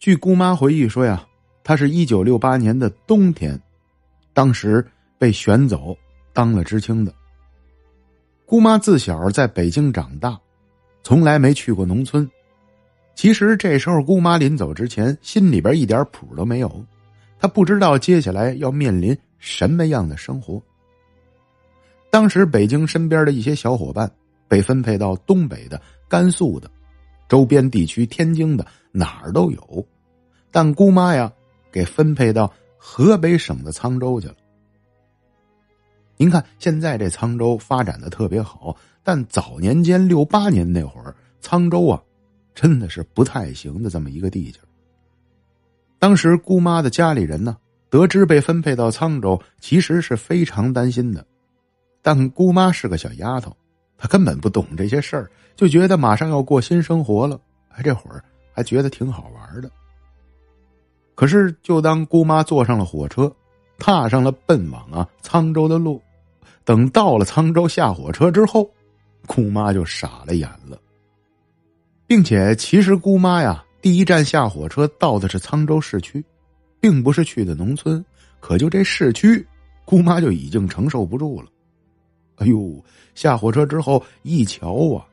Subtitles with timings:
[0.00, 1.22] 据姑妈回忆说呀，
[1.62, 3.60] 她是一九六八年的冬天，
[4.32, 4.84] 当时
[5.18, 5.94] 被选走
[6.32, 7.14] 当了知青的。
[8.46, 10.40] 姑妈自小在北京长大，
[11.02, 12.26] 从来没去过农村。
[13.14, 16.82] 其实这时候，姑妈临走之前，心里边一点谱都没有，
[17.38, 20.62] 她不知道接下来要面临什么样的生活。
[22.08, 24.10] 当时北京身边的一些小伙伴
[24.48, 26.70] 被分配到东北的、甘肃的、
[27.28, 29.86] 周边地区、天津的哪儿都有，
[30.50, 31.32] 但姑妈呀，
[31.70, 34.34] 给分配到河北省的沧州去了。
[36.16, 42.02] 您看，现在这沧州发展的特别好，但早年间六八年那会儿，沧州啊。
[42.52, 44.58] 真的是不太行的这么一个地界
[45.98, 47.56] 当时姑妈的家里人呢，
[47.88, 51.24] 得知被分配到沧州，其实是非常担心的。
[52.02, 53.56] 但姑妈是个小丫头，
[53.96, 59.70] 她根本不懂这些事儿，就觉得马上要过新生活了，哎，这会儿还觉得挺好玩的。
[61.20, 63.30] 可是，就当姑妈坐上了火车，
[63.78, 66.00] 踏上了奔往啊沧州的路，
[66.64, 68.66] 等到了沧州下火车之后，
[69.26, 70.80] 姑妈就傻了眼了。
[72.06, 76.24] 并且，其实姑妈呀，第一站下火车到的是沧州市区，
[76.80, 78.02] 并不是去的农村。
[78.40, 79.46] 可就这市区，
[79.84, 81.48] 姑妈就已经承受不住了。
[82.36, 82.82] 哎呦，
[83.14, 85.04] 下火车之后一瞧啊，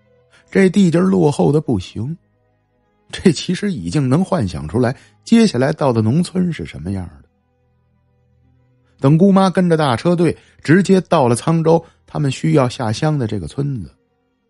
[0.50, 2.18] 这地界落后的不行。
[3.10, 7.30] 这其实已经能幻想出来，接下来到的农村是什么样的。
[9.00, 13.92] 等姑妈跟着大车队直接到了沧州，他们需要下乡的这个村子，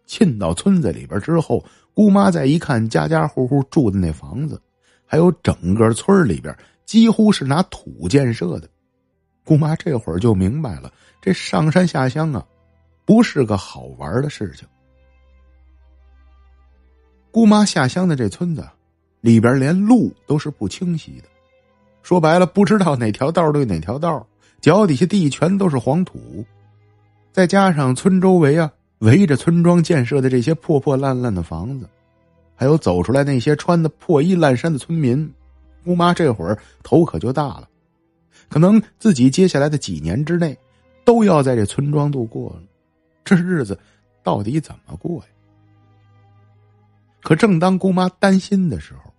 [0.06, 1.64] 进到村子里边之后。
[1.94, 4.62] 姑妈再一看，家家户户住的那房子，
[5.04, 8.70] 还有整个村里边几乎是拿土建设的。
[9.44, 12.46] 姑妈这会儿就明白了，这上山下乡啊，
[13.04, 14.68] 不是个好玩的事情。
[17.38, 18.68] 姑妈下乡的这村子
[19.22, 21.26] 里边连路都是不清晰的，
[22.02, 24.26] 说白了，不知道哪条道对哪条道，
[24.60, 26.44] 脚底下地全都是黄土，
[27.32, 28.74] 再加上村周围啊。
[29.02, 31.88] 围着村庄建设的这些破破烂烂的房子，
[32.56, 35.32] 还有走出来那些穿的破衣烂衫的村民，
[35.86, 37.70] 姑妈这会儿头可就大了，
[38.50, 40.58] 可能自己接下来的几年之内，
[41.06, 42.64] 都要在这村庄度过了，
[43.24, 43.78] 这日子
[44.24, 45.28] 到底怎么过呀？
[47.28, 49.14] 可正当姑妈担心的时候，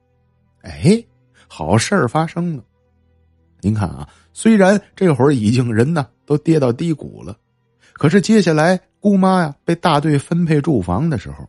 [0.63, 1.05] 哎，
[1.47, 2.65] 好事儿发生了。
[3.61, 7.37] 您看啊，虽然这会儿已经人呢都跌到低谷了，
[7.93, 8.81] 可是接下来。
[8.99, 11.47] 姑妈呀，被大队分配住房的时候，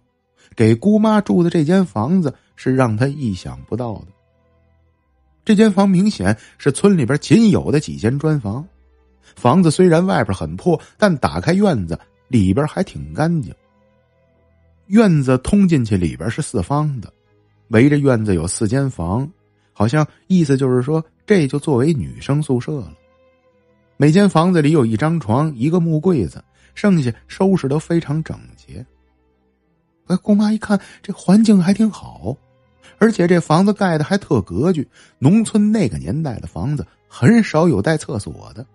[0.53, 4.07] 给姑妈住的这间房子是让她意想不到的。
[5.45, 8.67] 这间房明显是村里边仅有的几间砖房，
[9.33, 13.55] 房子虽然外边很破，但打开院子里边还挺干净。
[14.89, 17.11] 院子通进去里边是四方的，
[17.69, 19.27] 围着院子有四间房，
[19.73, 22.93] 好像意思就是说这就作为女生宿舍了。
[23.97, 26.43] 每间房子里有一张床，一个木柜子。
[26.75, 28.85] 剩下收拾的非常整洁。
[30.07, 32.37] 哎，姑妈一看这环境还挺好，
[32.99, 34.87] 而且这房子盖的还特格局。
[35.17, 38.65] 农村那个年代的房子很少有带厕所的。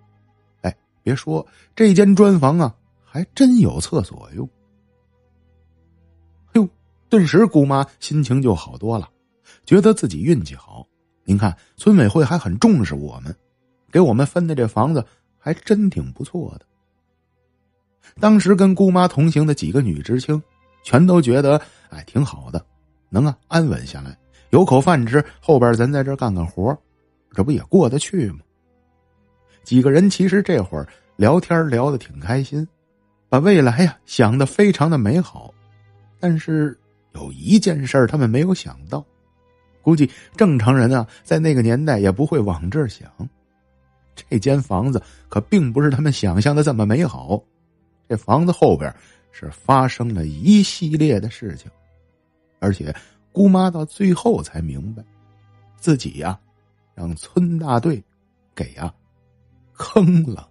[0.61, 4.47] 哎，别说这间砖房啊，还真有厕所哟。
[7.09, 9.09] 顿时姑妈心情就好多了，
[9.65, 10.87] 觉得自己运气好。
[11.25, 13.35] 您看，村委会还很重视我们，
[13.91, 15.05] 给我们分的这房子
[15.39, 16.67] 还真挺不错的。
[18.21, 20.43] 当时跟姑妈同行的几个女知青，
[20.83, 22.65] 全都觉得哎挺好的，
[23.09, 24.17] 能啊安稳下来，
[24.51, 26.77] 有口饭吃，后边咱在这干干活，
[27.33, 28.41] 这不也过得去吗？
[29.63, 30.87] 几个人其实这会儿
[31.17, 32.69] 聊天聊得挺开心，
[33.31, 35.55] 把未来呀想的非常的美好，
[36.21, 36.79] 但是
[37.15, 39.05] 有一件事他们没有想到，
[39.83, 43.11] 估计正常人啊在那个年代也不会往这儿想，
[44.15, 47.43] 这间房子可并不是他们想象的这么美好。
[48.09, 48.95] 这房子后边
[49.33, 51.71] 是发生了一系列的事情，
[52.59, 52.95] 而且
[53.33, 55.03] 姑妈到最后才明白，
[55.77, 56.39] 自己呀
[56.95, 58.03] 让村大队
[58.55, 58.93] 给呀
[59.73, 60.49] 坑了。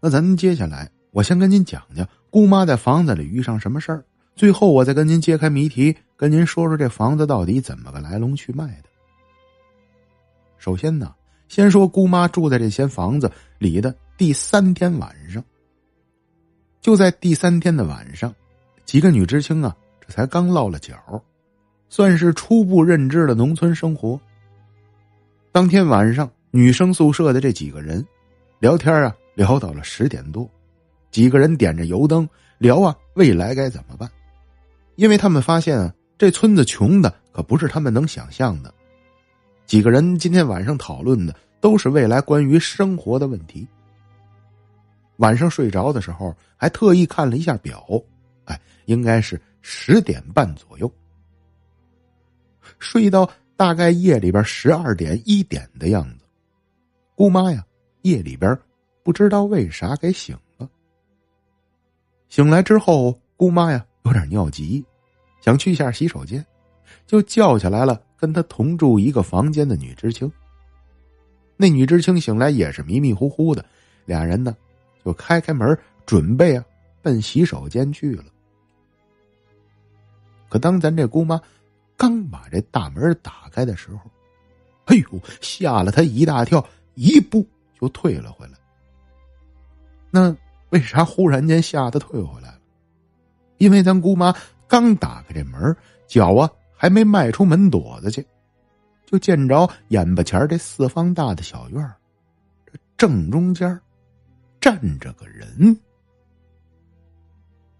[0.00, 4.04] 那咱们接下来，我先跟您讲讲姑妈在房子里遇上什么事儿，
[4.34, 8.88] 最后我再跟您揭开谜题，跟您说说这房子到底怎么个来龙去脉的。
[10.58, 11.14] 首先呢。
[11.48, 15.42] 先说姑妈住在这间房子里的第三天晚上，
[16.82, 18.34] 就在第三天的晚上，
[18.84, 20.94] 几个女知青啊，这才刚落了脚，
[21.88, 24.20] 算是初步认知了农村生活。
[25.50, 28.06] 当天晚上，女生宿舍的这几个人
[28.58, 30.46] 聊天啊，聊到了十点多，
[31.10, 32.28] 几个人点着油灯
[32.58, 34.10] 聊啊，未来该怎么办？
[34.96, 38.72] 因为他们发现啊，这村子穷的可不是他们能想象的。
[39.64, 43.66] 几个人今天晚上讨论的都是未来关于生活的问题。
[45.16, 47.84] 晚上睡着的时候，还特意看了一下表，
[48.44, 50.90] 哎，应该是十点半左右。
[52.78, 56.24] 睡到大概夜里边十二点一点的样子，
[57.14, 57.64] 姑妈呀，
[58.02, 58.56] 夜里边
[59.02, 60.36] 不知道为啥给醒。
[62.28, 64.84] 醒来之后，姑妈呀有点尿急，
[65.40, 66.44] 想去一下洗手间，
[67.06, 70.30] 就叫起来了跟她同住一个房间的女知青。
[71.56, 73.64] 那女知青醒来也是迷迷糊糊的，
[74.04, 74.56] 俩人呢。
[75.04, 76.62] 就开开门，准备啊，
[77.00, 78.24] 奔洗手间去了。
[80.50, 81.40] 可当咱这姑妈
[81.96, 84.00] 刚把这大门打开的时候，
[84.84, 86.62] 哎呦，吓了她一大跳，
[86.94, 87.46] 一步
[87.80, 88.52] 就退了回来。
[90.10, 90.36] 那
[90.70, 92.58] 为啥忽然间吓得退回来了？
[93.58, 94.34] 因为咱姑妈
[94.66, 95.76] 刚打开这门，
[96.06, 98.24] 脚啊还没迈出门垛子去，
[99.06, 101.92] 就见着眼巴前这四方大的小院
[102.66, 103.80] 这正中间
[104.60, 105.80] 站着个人，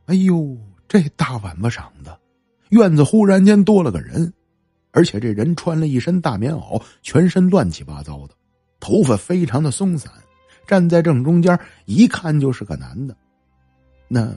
[0.06, 0.56] 哎呦，
[0.88, 2.19] 这大晚巴晌的，
[2.70, 4.32] 院子忽然间多了个人，
[4.93, 8.35] 而且这人穿了一身大棉袄，全身乱七八糟的，
[8.81, 10.11] 头发非常的松散，
[10.69, 13.17] 站在正中间，一看就是个男的。
[14.06, 14.32] 那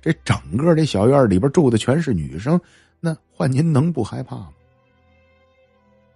[0.00, 2.60] 这整个这小院里边住的全是女生，
[2.98, 4.48] 那换您能不害怕吗？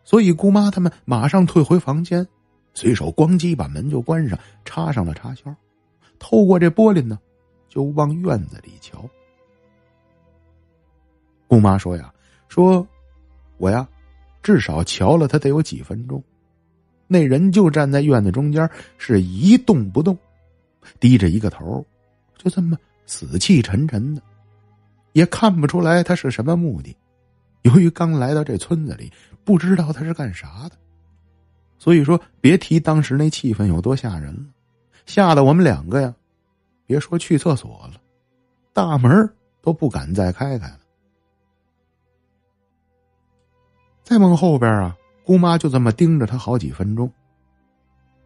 [0.02, 2.26] 所以姑妈他们马上退回房间。
[2.72, 5.54] 随手咣叽把门就关上，插上了插销，
[6.20, 7.18] 透过这玻璃呢，
[7.68, 9.04] 就往院子里瞧。
[11.48, 12.14] 姑妈说呀
[12.48, 12.86] ：“说
[13.58, 13.86] 我呀，
[14.40, 16.22] 至少瞧了他得有几分钟。
[17.12, 20.16] 那人就站在院子中间，是一动不动，
[21.00, 21.84] 低着一个头，
[22.38, 24.22] 就这么死气沉沉的，
[25.12, 26.96] 也看不出来他是什么目的。
[27.62, 29.12] 由于刚来到这村子里，
[29.44, 30.76] 不知道他是干啥的。”
[31.80, 34.44] 所以说，别提当时那气氛有多吓人了，
[35.04, 36.14] 吓得我们两个呀，
[36.86, 38.00] 别说去厕所了，
[38.72, 39.28] 大门
[39.60, 40.78] 都不敢再开开了。
[44.04, 47.10] 再往后边啊，姑妈就这么盯着他好几分钟，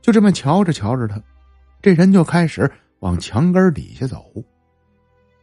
[0.00, 1.20] 就这么瞧着瞧着他，
[1.82, 2.70] 这人就开始
[3.00, 4.25] 往墙根底下走，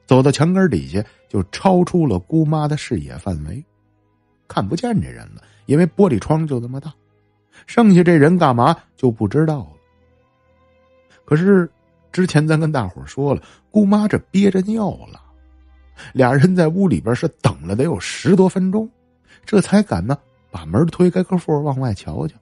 [0.06, 3.64] 走到墙根底下就超出了姑妈的视野范围，
[4.48, 6.92] 看不见这人了，因为玻璃窗就这么大。
[7.68, 9.74] 剩下这人干嘛就不知道了。
[11.26, 11.70] 可是
[12.12, 15.22] 之前咱跟大伙说了，姑妈这憋着尿了，
[16.14, 18.90] 俩人在屋里边是等了得有十多分钟，
[19.46, 20.18] 这才敢呢
[20.52, 22.36] 把门推开个缝往外瞧瞧，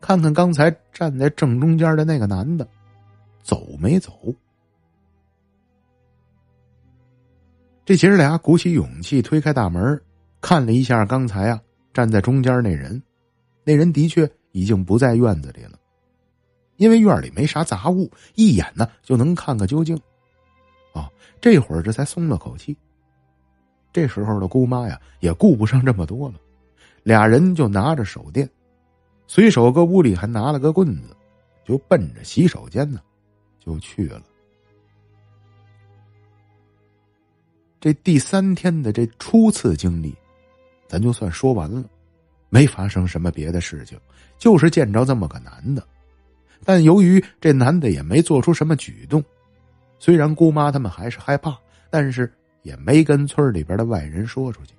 [0.00, 2.68] 看看刚才站在正中间的那个男的
[3.42, 4.12] 走没走。
[7.84, 10.00] 这姐儿俩鼓起勇气推开大门，
[10.40, 11.60] 看了一下刚才啊
[11.92, 13.02] 站在中间那人，
[13.64, 14.30] 那人的确。
[14.52, 15.78] 已经不在院子里了，
[16.76, 19.94] 因为院里没啥杂物，一眼呢就能看个究竟。
[20.94, 21.10] 啊，
[21.42, 22.74] 这会儿这才松了口气。
[23.92, 26.36] 这时候的姑妈呀，也顾不上这么多了，
[27.06, 28.50] 俩人就拿着手电，
[29.28, 31.16] 随手搁屋里还拿了个棍子，
[31.64, 33.00] 就奔着洗手间呢，
[33.60, 34.20] 就去了。
[37.78, 40.12] 这第三天的这初次经历，
[40.88, 41.88] 咱就算说完了。
[42.48, 43.96] 没发生什么别的事情，
[44.36, 45.86] 就是见着这么个男的，
[46.64, 49.22] 但由于这男的也没做出什么举动，
[50.00, 51.56] 虽然姑妈他们还是害怕，
[51.88, 52.28] 但是
[52.62, 54.74] 也没跟村里边的外人说出去。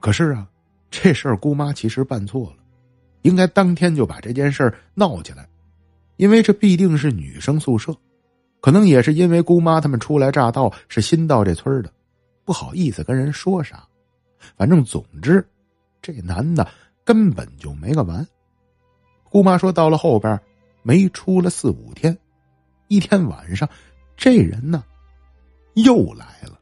[0.00, 0.48] 可是啊，
[0.90, 2.56] 这事儿姑妈其实办错了，
[3.22, 5.48] 应该当天就把这件事闹起来，
[6.16, 7.94] 因为这必定是女生宿舍，
[8.60, 11.92] 可能也是因为姑妈他们初来乍到，是新到这村的，
[12.44, 13.86] 不好意思跟人说啥。
[14.56, 15.44] 反正总之，
[16.00, 16.66] 这男的
[17.04, 18.24] 根本就没个完。
[19.28, 20.38] 姑妈说，到了后边，
[20.82, 22.16] 没出了四五天，
[22.86, 23.68] 一天晚上，
[24.16, 24.84] 这人呢
[25.74, 26.60] 又来了。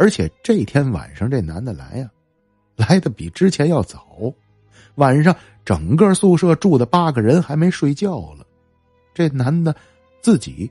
[0.00, 2.10] 而且这天晚上，这男的来呀，
[2.74, 4.32] 来的比之前要早。
[4.94, 8.46] 晚上，整个宿舍住的八个人还没睡觉了，
[9.12, 9.76] 这男的
[10.22, 10.70] 自己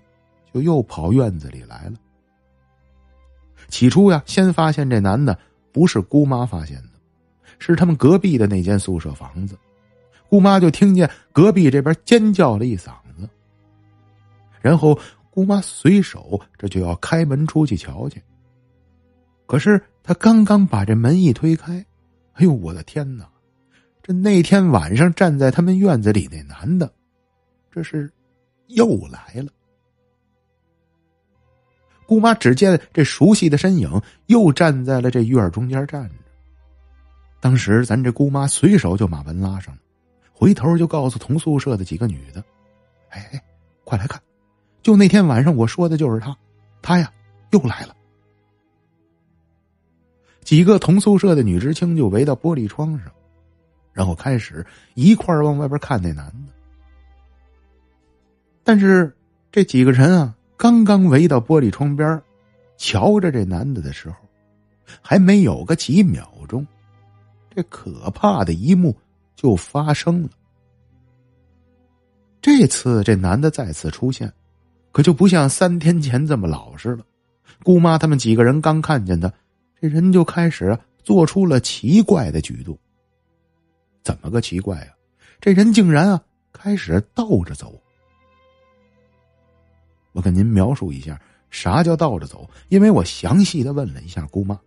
[0.52, 1.94] 就又跑院子里来了。
[3.68, 5.38] 起初呀，先发现这男的
[5.72, 6.90] 不是姑妈发现的，
[7.60, 9.56] 是他们隔壁的那间宿舍房子。
[10.28, 13.30] 姑妈就听见隔壁这边尖叫了一嗓子，
[14.60, 18.20] 然后姑妈随手这就要开门出去瞧去。
[19.50, 21.84] 可是他刚刚把这门一推开，
[22.34, 23.28] 哎呦我的天哪！
[24.04, 26.94] 这那天晚上站在他们院子里那男的，
[27.72, 28.14] 这是
[28.68, 29.52] 又来了。
[32.06, 36.16] 姑妈只见这熟悉的身影又站在了这院中间站着。
[37.40, 39.82] 当时咱这姑妈随手就把门拉上了，
[40.32, 42.44] 回头就告诉同宿舍的几个女的
[43.10, 43.44] ：“哎哎，
[43.84, 44.22] 快来看，
[44.84, 46.38] 就那天晚上我说的就是他，
[46.84, 47.12] 他呀
[47.50, 47.96] 又来了。”
[50.42, 53.12] 几个同宿舍的女知青就围到玻璃窗上，
[53.94, 54.66] 然后开始
[54.96, 56.54] 一块儿往外边看那男的。
[58.64, 59.16] 但是
[59.52, 62.22] 这几个人啊，刚刚围到玻璃窗边，
[62.78, 64.16] 瞧着这男的的时候，
[65.02, 66.66] 还没有个几秒钟，
[67.54, 68.96] 这可怕的一幕
[69.36, 70.30] 就发生了。
[72.42, 74.32] 这次这男的再次出现，
[74.92, 77.04] 可就不像三天前这么老实了。
[77.64, 79.32] 姑妈他们几个人刚看见他，
[79.82, 82.78] 这人就开始做出了奇怪的举动。
[84.04, 84.92] 怎么个奇怪啊？
[85.40, 86.22] 这人竟然啊
[86.52, 87.82] 开始倒着走。
[90.12, 91.20] 我跟您描述一下
[91.50, 94.60] 啥叫倒着走，因为我详细的问了一下姑妈，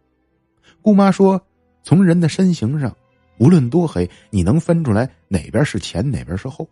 [0.80, 1.40] 姑妈说，
[1.82, 2.96] 从人的身形上，
[3.38, 6.68] 无论多黑，你能分出来哪边是前，哪边是后，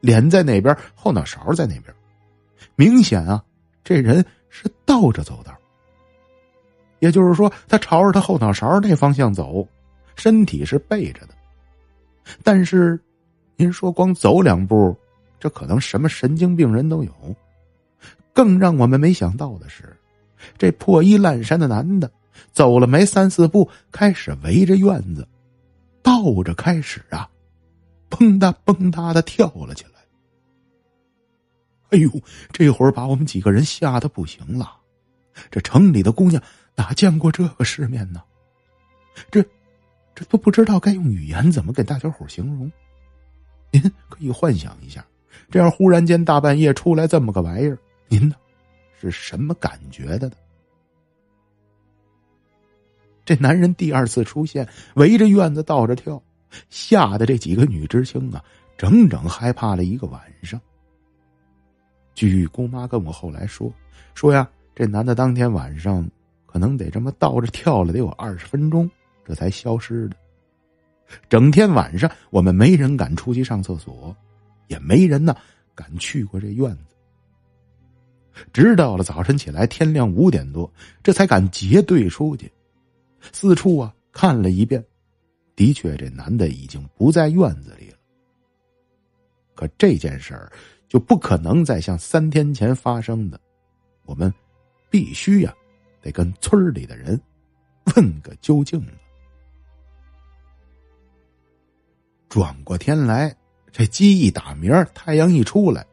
[0.00, 1.94] 脸在哪边，后脑勺在哪边，
[2.74, 3.44] 明显啊，
[3.84, 5.56] 这人是倒着走道。
[6.98, 9.66] 也就是说，他朝着他后脑勺那方向走，
[10.14, 11.34] 身体是背着的。
[12.42, 12.98] 但是，
[13.56, 14.96] 您说光走两步，
[15.38, 17.12] 这可能什么神经病人都有。
[18.32, 19.96] 更让我们没想到的是，
[20.58, 22.10] 这破衣烂衫的男的
[22.52, 25.26] 走了没三四步，开始围着院子
[26.02, 27.28] 倒着开始啊，
[28.08, 29.90] 蹦哒蹦哒的跳了起来。
[31.90, 32.10] 哎呦，
[32.52, 34.76] 这会儿把我们几个人吓得不行了。
[35.50, 36.42] 这城里的姑娘
[36.74, 38.22] 哪见过这个世面呢？
[39.30, 39.42] 这
[40.14, 42.70] 这都不知道该用语言怎么给大家伙形容。
[43.70, 45.04] 您可以幻想一下，
[45.50, 47.78] 这样忽然间大半夜出来这么个玩意儿。
[48.08, 48.36] 您呢，
[49.00, 50.36] 是什么感觉的呢？
[53.24, 56.22] 这男人第二次出现，围着院子倒着跳，
[56.70, 58.44] 吓得这几个女知青啊，
[58.78, 60.60] 整整害怕了一个晚上。
[62.14, 63.70] 据姑妈跟我后来说，
[64.14, 66.06] 说呀，这男的当天晚上
[66.44, 68.88] 可能得这么倒着跳了得有二十分钟，
[69.24, 70.16] 这才消失的。
[71.30, 74.14] 整天晚上，我们没人敢出去上厕所，
[74.66, 75.34] 也没人呢
[75.74, 76.94] 敢去过这院子。
[78.52, 80.70] 直到了早晨起来，天亮五点多，
[81.02, 82.52] 这才敢结队出去，
[83.32, 84.84] 四处啊看了一遍，
[85.54, 87.96] 的确，这男的已经不在院子里了。
[89.54, 90.52] 可这件事儿
[90.86, 93.40] 就不可能再像三天前发生的，
[94.04, 94.30] 我们
[94.90, 95.54] 必须呀，
[96.00, 97.20] 得跟村里的人
[97.94, 98.92] 问个究竟了。
[102.28, 103.34] 转过天来，
[103.72, 105.86] 这鸡一打鸣，太阳一出来。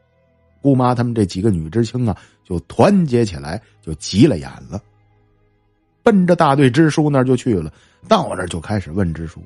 [0.60, 4.82] 姑妈他们这几个女知青啊，就团结起来，就急了眼了，
[6.02, 7.72] 奔着大队支书那儿就去了。
[8.08, 9.42] 到那儿就开始问支书，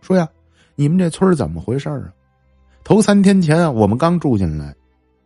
[0.00, 0.28] 说呀
[0.74, 2.12] ：“你们这村怎么回事啊？
[2.84, 4.74] 头三天前啊，我们刚住进来，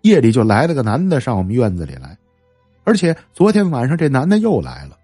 [0.02, 2.16] 夜里就来了个男的上我们院子里来，
[2.84, 4.98] 而且昨天晚上这男的又来了，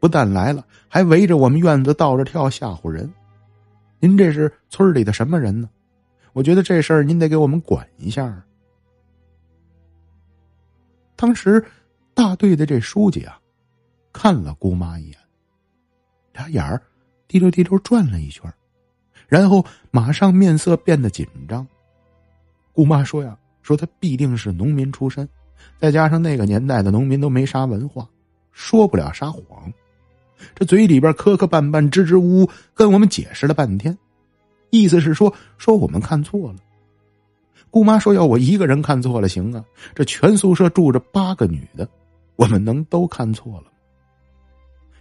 [0.00, 3.12] 不但来了，还围着我们院子倒着跳吓唬人。
[4.00, 5.70] 您这是村里的什么人呢？
[6.32, 8.42] 我觉得这事儿您得给我们管一下。”
[11.14, 11.64] 当时，
[12.14, 13.38] 大队的这书记啊，
[14.12, 15.16] 看了姑妈一眼，
[16.32, 16.82] 俩眼儿
[17.28, 18.52] 滴溜滴溜转了一圈，
[19.28, 21.64] 然后马上面色变得紧张。
[22.72, 25.28] 姑妈说呀：“说他必定是农民出身，
[25.80, 28.08] 再加上那个年代的农民都没啥文化，
[28.52, 29.72] 说不了啥谎，
[30.54, 33.96] 这嘴里边磕磕绊绊、支支吾吾，跟我们解释了半天，
[34.70, 36.58] 意思是说说我们看错了。”
[37.70, 39.64] 姑妈说：“要我一个人看错了行啊？
[39.94, 41.88] 这全宿舍住着八个女的，
[42.36, 43.64] 我们能都看错了？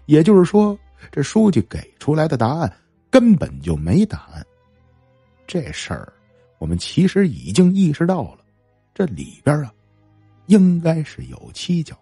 [0.06, 0.78] 也就是说，
[1.12, 2.72] 这书记给出来的答案
[3.10, 4.46] 根本就没答案。
[5.46, 6.14] 这事儿，
[6.60, 8.38] 我们其实已经意识到了，
[8.94, 9.74] 这里边啊，
[10.52, 11.98] 应该是有蹊跷。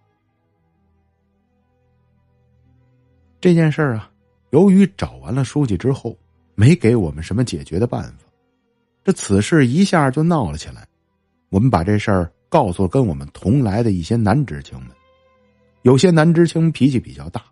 [3.39, 4.12] 这件事儿啊，
[4.50, 6.18] 由于找完了书记之后，
[6.56, 8.25] 没给我们什么解决的办法。”
[9.06, 10.88] 这此事一下就闹了起来，
[11.50, 14.89] 我们把这事儿告诉跟我们同来的一些男知青们，
[15.84, 17.46] 有些男知青脾气比较大，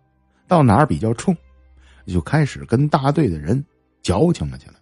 [0.48, 1.34] 到哪儿比较冲，
[2.08, 3.64] 就开始跟大队的人
[4.02, 4.74] 矫情了起来。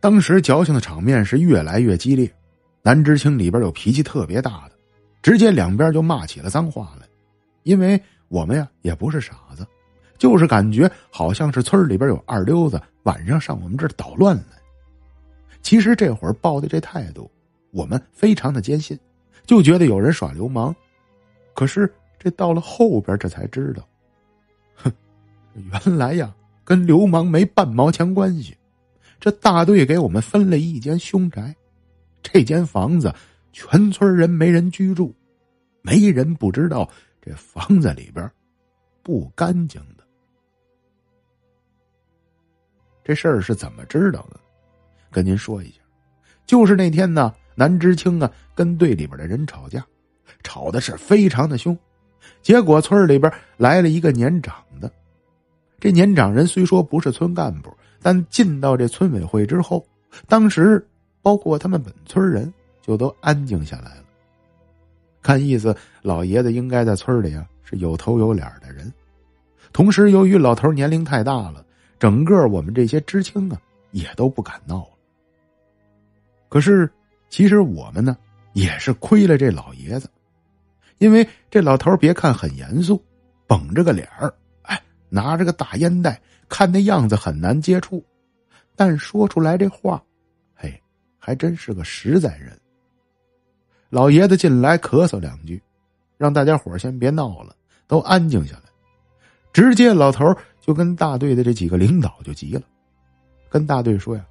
[0.00, 2.32] 当时矫情的场面是越来越激烈，
[2.88, 4.72] 男知青里边有脾气特别大的，
[5.20, 7.06] 直接两边就骂起了脏话来，
[7.62, 9.66] 因为我们呀也不是傻子，
[10.16, 14.56] 就是感觉好像是村里边有二流子晚上上我们这儿捣乱来。
[15.60, 17.30] 其实这会儿抱的这态度，
[17.72, 18.98] 我们非常的坚信，
[19.44, 20.74] 就觉得有人耍流氓。
[21.52, 23.86] 可是这到了后边，这才知道，
[24.76, 24.90] 哼，
[25.54, 28.56] 原来呀，跟流氓没半毛钱关系。
[29.20, 31.54] 这大队给我们分了一间凶宅，
[32.22, 33.14] 这间房子
[33.52, 35.14] 全村人没人居住，
[35.82, 36.88] 没人不知道
[37.20, 38.30] 这房子里边
[39.02, 40.04] 不干净的。
[43.04, 44.38] 这事儿是怎么知道的？
[45.10, 45.80] 跟您说一下，
[46.44, 49.82] 就是那天呢，南知青啊跟队里边的人吵架，
[50.42, 51.76] 吵的是非常的凶。
[52.42, 54.92] 结果村里边来了一个年长的，
[55.80, 59.86] 这年长人虽说不是村干部，但进到这村委会之后，
[60.26, 60.86] 当时
[61.28, 64.04] 包括他们本村人就都安静下来了。
[65.20, 68.90] 看意思，老爷子应该在村里啊是有头有脸的人。
[69.70, 71.62] 同时，由于老头年龄太大了，
[71.98, 74.90] 整个我们这些知青啊也都不敢闹了。
[76.48, 76.90] 可是，
[77.28, 78.16] 其实我们呢
[78.54, 80.08] 也是亏了这老爷子。
[80.96, 83.04] 因为这老头别看很严肃，
[83.46, 84.32] 绷着个脸儿，
[84.62, 86.18] 哎，拿着个大烟袋，
[86.48, 88.02] 看那样子很难接触，
[88.74, 90.02] 但说出来这话，
[91.28, 92.58] 还真是个实在人。
[93.90, 95.62] 老爷子进来咳嗽两句，
[96.16, 97.54] 让大家伙先别闹了，
[97.86, 98.62] 都安静下来。
[99.52, 100.24] 直接老头
[100.58, 102.62] 就跟大队的这几个领导就急了，
[103.50, 104.24] 跟大队说呀：“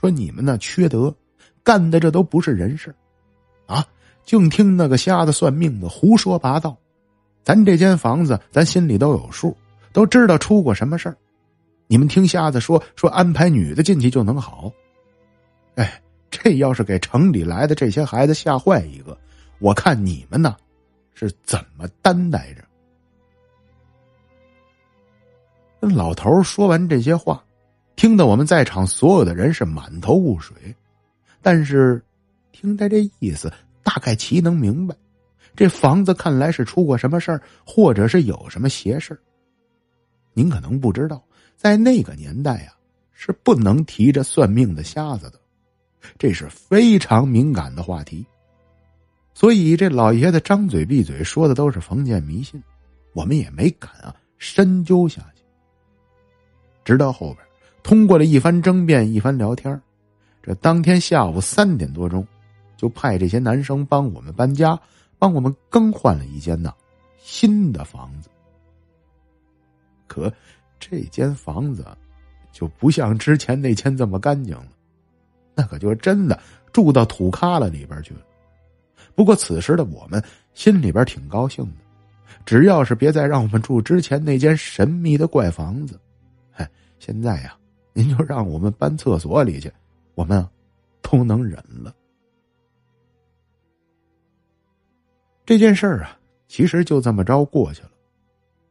[0.00, 1.14] 说你们那缺德，
[1.62, 2.94] 干的这都不是人事
[3.66, 3.86] 啊！”
[4.24, 6.74] 净听那个瞎子算命的胡说八道，
[7.44, 9.54] 咱这间房子咱心里都有数，
[9.92, 11.16] 都知道出过什么事儿。
[11.88, 14.72] 你们听瞎子说说安排女的进去就能好，
[15.74, 16.00] 哎，
[16.42, 19.16] 这要是给城里来的这些孩子吓坏一个，
[19.60, 20.56] 我看你们呢
[21.14, 22.64] 是怎么担待着？
[25.80, 27.44] 跟老头说完这些话，
[27.94, 30.56] 听得我们在场所有的人是满头雾水，
[31.40, 32.02] 但是
[32.50, 33.52] 听他这意思。
[33.84, 34.96] 大概其能明白，
[35.56, 39.20] 这房子看来是出过什么事儿，或者是有什么邪事
[40.34, 41.22] 您可能不知道，
[41.56, 42.74] 在那个年代啊，
[43.12, 45.40] 是不能提着算命的瞎子的，
[46.18, 48.24] 这是非常敏感的话题。
[49.34, 52.62] 所以这老爷子张嘴闭嘴说的都是封建迷信，
[53.12, 55.42] 我们也没敢啊深究下去。
[56.84, 57.46] 直到后边
[57.82, 59.80] 通过了一番争辩、一番聊天
[60.42, 62.26] 这当天下午三点多钟。
[62.74, 64.76] 就派这些男生帮我们搬家，
[65.16, 66.74] 帮我们更换了一间呢
[67.16, 68.28] 新的房子。
[70.08, 70.32] 可
[70.80, 71.86] 这间房子
[72.50, 74.66] 就不像之前那间这么干净了，
[75.62, 76.36] 那可就真的
[76.72, 78.20] 住到土旮旯里边去了。
[79.14, 80.20] 不过此时的我们
[80.54, 81.76] 心里边挺高兴的，
[82.44, 86.00] 只要是别再让我们住之前那间神秘的怪房子，
[86.50, 87.56] 嗨，现在呀，
[87.92, 89.72] 您就让我们搬厕所里去，
[90.16, 90.44] 我们
[91.00, 91.94] 都能忍了。
[95.46, 97.90] 这件事儿啊，其实就这么着过去了。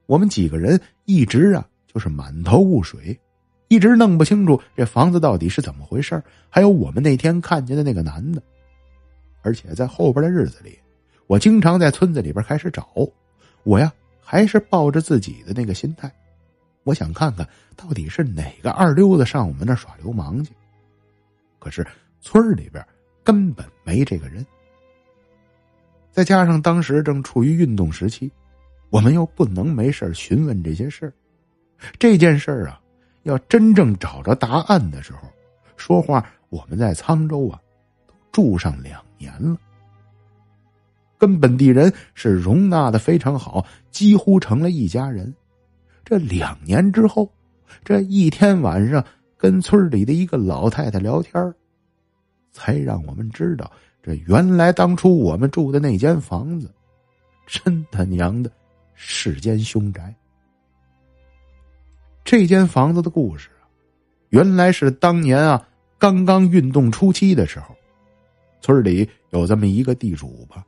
[0.07, 3.17] 我们几个人一直啊，就是满头雾水，
[3.71, 8.43] 一直弄不清楚这房子到底是怎么回事还有我们那天看见的那个男的。
[9.43, 10.77] 而且在后边的日子里，
[11.25, 12.89] 我经常在村子里边开始找。
[13.63, 16.13] 我呀，还是抱着自己的那个心态，
[16.83, 20.51] 我想看看到底是哪个二溜子上我们那耍流氓去。
[21.57, 21.87] 可是
[22.19, 22.85] 村里边
[23.23, 24.45] 根本没这个人。
[26.11, 28.29] 再加上当时正处于运动时期，
[28.89, 31.09] 我们又不能没事询问这些事。
[31.97, 32.80] 这件事啊，
[33.23, 35.27] 要真正找着答案的时候，
[35.75, 37.61] 说话我们在沧州啊，
[38.07, 39.57] 都住上两年了，
[41.17, 45.33] 跟本地人是容纳的非常好，几乎成了一家人。
[46.03, 47.31] 这两年之后，
[47.83, 49.03] 这一天晚上
[49.37, 51.53] 跟村里的一个老太太聊天
[52.51, 53.71] 才让我们知道。
[54.03, 56.73] 这原来当初我们住的那间房子，
[57.45, 58.51] 真他娘的
[58.95, 60.13] 是间凶宅。
[62.31, 63.67] 这间房子的故事啊，
[64.29, 65.61] 原来是当年啊
[65.97, 67.75] 刚刚运动初期的时候，
[68.61, 70.63] 村里有这么一个地主吧，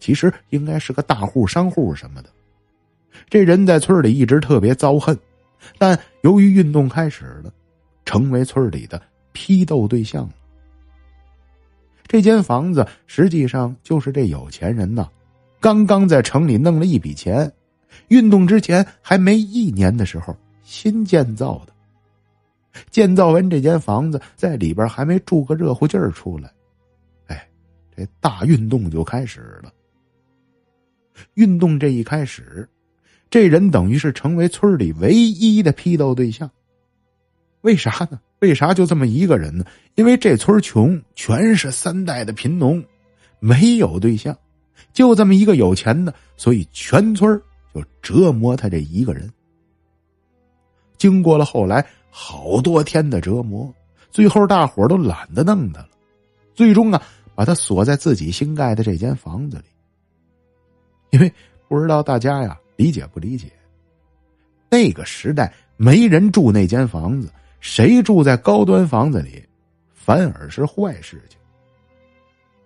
[0.00, 2.28] 其实应该是个大户商户什么的。
[3.30, 5.16] 这人在村里一直特别遭恨，
[5.78, 7.52] 但由于运动开始了，
[8.04, 10.28] 成为村里的批斗对象。
[12.08, 15.08] 这间房子实际上就是这有钱人呐，
[15.60, 17.52] 刚刚在城里弄了一笔钱，
[18.08, 20.36] 运动之前还没一年的时候
[20.68, 21.72] 新建造的。
[22.90, 26.52] 建造完这间房子，在里边还没住个热乎劲儿出来，
[27.26, 27.48] 哎，
[27.96, 29.72] 这大运动就开始了。
[31.34, 32.68] 运动这一开始，
[33.30, 36.48] 这人等于是成为村里唯一的批斗对象。
[37.62, 38.20] 为啥呢？
[38.40, 39.64] 为啥就这么一个人呢？
[39.94, 42.84] 因为这村穷，全是三代的贫农，
[43.40, 44.36] 没有对象，
[44.92, 47.40] 就这么一个有钱的，所以全村
[47.74, 49.28] 就折磨他这一个人。
[50.98, 53.72] 经过了后来好多天的折磨，
[54.10, 55.88] 最后大伙都懒得弄他了，
[56.54, 57.00] 最终啊，
[57.34, 59.64] 把他锁在自己新盖的这间房子里。
[61.10, 61.32] 因为
[61.68, 63.50] 不知道大家呀理解不理解，
[64.68, 69.42] 那个时代没人住那间房子，谁住在高端房子里，
[69.94, 71.38] 反而是坏事情。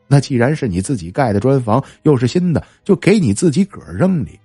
[0.08, 4.38] 那既然是你自己盖的砖房，又是新的，就给你自己个儿扔里。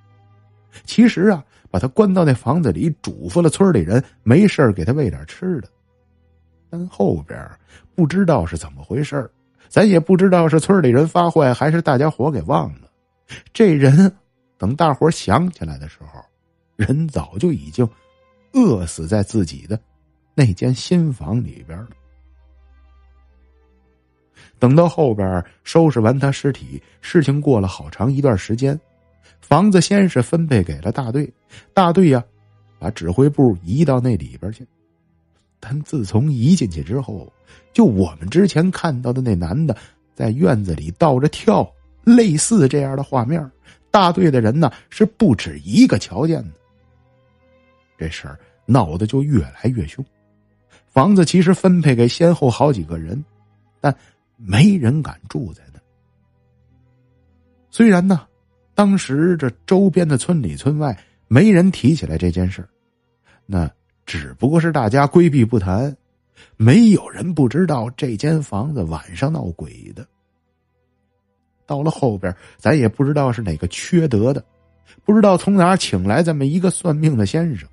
[0.86, 5.70] 其实啊，把他关到那房子里，嘱咐了村里人，没事给他喂点吃的。
[6.70, 7.50] 但后边
[7.96, 9.30] 不知道是怎么回事
[9.70, 12.90] 咱也不知道是村里人发坏，还是大家伙给忘了。
[13.54, 14.12] 这人
[14.58, 16.22] 等大伙想起来的时候，
[16.76, 17.88] 人早就已经
[18.54, 19.80] 饿死在自己的
[20.34, 21.90] 那间新房里边了。
[24.60, 28.80] 等到后边收拾完他尸体，事情过了好长一段时间，
[29.42, 31.32] 房子先是分配给了大队，
[31.74, 32.24] 大队呀，
[32.80, 34.66] 把指挥部移到那里边去。
[35.60, 37.32] 但自从移进去之后，
[37.74, 39.76] 就我们之前看到的那男的
[40.14, 41.70] 在院子里倒着跳，
[42.04, 43.52] 类似这样的画面，
[43.90, 46.52] 大队的人呢是不止一个瞧见的。
[47.98, 50.06] 这事儿闹得就越来越凶，
[50.88, 53.24] 房子其实分配给先后好几个人，
[53.80, 53.96] 但。
[54.40, 55.80] 没人敢住在那。
[57.72, 58.28] 虽然呢，
[58.78, 60.96] 当时这周边的村里村外
[61.28, 62.64] 没人提起来这件事
[63.48, 63.68] 那
[64.06, 65.98] 只不过是大家规避不谈，
[66.58, 70.08] 没有人不知道这间房子晚上闹鬼的。
[71.66, 74.46] 到了后边，咱也不知道是哪个缺德的，
[75.04, 77.68] 不知道从哪请来这么一个算命的先生。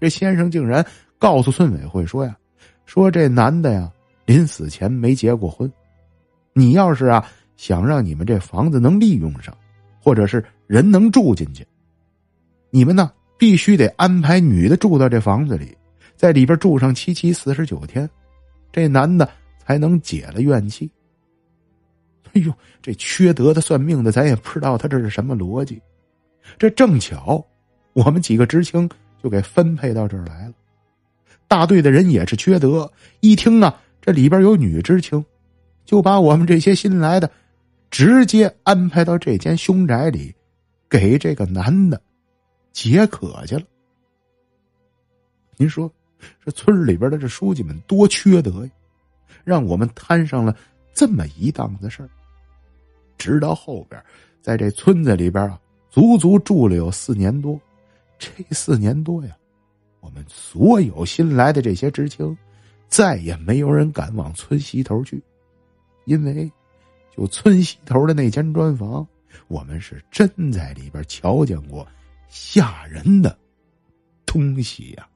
[0.00, 0.84] 这先生竟然
[1.16, 2.36] 告诉村委会说呀
[2.86, 3.88] ：“说这男的呀。”
[4.26, 5.70] 临死前没结过婚，
[6.54, 7.24] 你要是啊
[7.56, 9.56] 想让你们这房子能利用上，
[10.02, 11.64] 或者是人能住进去，
[12.70, 15.76] 你们呢必须得安排女的住到这房子里，
[16.16, 18.10] 在里边住上七七四十九天，
[18.72, 19.28] 这男的
[19.64, 20.90] 才能解了怨气。
[22.32, 25.80] 哎呦，这缺德的算命的，咱也不知道他这是什么逻辑。
[26.58, 27.44] 这正巧，
[27.92, 28.90] 我们几个知青
[29.22, 30.54] 就给分配到这儿来了。
[31.46, 33.80] 大队的人也是缺德，一听啊。
[34.00, 35.24] 这里边有女知青，
[35.84, 37.30] 就把我们这些新来的
[37.92, 40.34] 直接安排到这间凶宅里，
[40.88, 42.00] 给这个男的
[42.72, 43.62] 解渴去了。
[45.58, 45.92] 您说，
[46.42, 48.70] 这村里边的这书记们多缺德呀，
[49.44, 50.56] 让我们摊上了
[50.94, 52.08] 这么一档子事儿。
[53.18, 54.02] 直到后边，
[54.40, 57.60] 在这村子里边啊，足足住了有四年多。
[58.18, 59.36] 这四年多呀，
[60.00, 62.34] 我们所有新来的这些知青。
[62.88, 65.22] 再也没有人敢往村西头去，
[66.04, 66.50] 因为
[67.16, 69.06] 就村西头的那间砖房，
[69.48, 71.86] 我们是真在里边瞧见过
[72.28, 73.38] 吓人的
[74.24, 75.06] 东西呀。